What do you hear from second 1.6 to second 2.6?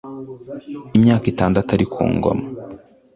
ari ku ngoma